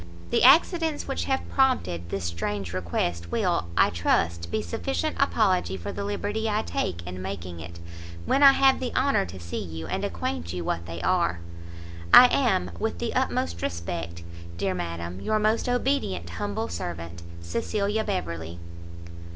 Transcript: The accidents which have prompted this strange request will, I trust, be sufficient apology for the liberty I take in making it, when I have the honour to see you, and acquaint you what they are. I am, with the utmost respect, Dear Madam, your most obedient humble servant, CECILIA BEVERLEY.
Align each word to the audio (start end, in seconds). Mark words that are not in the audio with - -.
The 0.31 0.41
accidents 0.43 1.07
which 1.07 1.25
have 1.25 1.47
prompted 1.51 2.09
this 2.09 2.23
strange 2.25 2.73
request 2.73 3.31
will, 3.31 3.65
I 3.77 3.91
trust, 3.91 4.49
be 4.49 4.63
sufficient 4.63 5.15
apology 5.19 5.77
for 5.77 5.91
the 5.91 6.03
liberty 6.03 6.49
I 6.49 6.63
take 6.63 7.05
in 7.05 7.21
making 7.21 7.59
it, 7.59 7.77
when 8.25 8.41
I 8.41 8.53
have 8.53 8.79
the 8.79 8.91
honour 8.95 9.27
to 9.27 9.39
see 9.39 9.61
you, 9.61 9.85
and 9.85 10.03
acquaint 10.03 10.53
you 10.53 10.63
what 10.63 10.87
they 10.87 11.03
are. 11.03 11.37
I 12.11 12.25
am, 12.31 12.71
with 12.79 12.97
the 12.97 13.13
utmost 13.13 13.61
respect, 13.61 14.23
Dear 14.57 14.73
Madam, 14.73 15.21
your 15.21 15.37
most 15.37 15.69
obedient 15.69 16.31
humble 16.31 16.67
servant, 16.67 17.21
CECILIA 17.41 18.03
BEVERLEY. 18.03 18.57